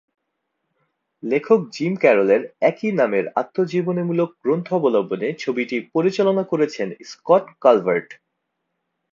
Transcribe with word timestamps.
লেখক 1.23 1.59
জিম 1.71 1.93
ক্যারলের 1.95 2.41
একই 2.61 2.91
নামের 2.91 3.25
আত্মজীবনীমূলক 3.35 4.29
গ্রন্থ 4.43 4.67
অবলম্বনে 4.73 5.27
ছবিটি 5.39 5.77
পরিচালনা 5.93 6.43
করেছেন 6.51 6.87
স্কট 7.11 7.45
কালভার্ট। 7.61 8.09